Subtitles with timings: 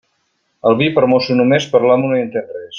[0.69, 2.69] El vi, per mosso només; per l'amo, no hi entén res.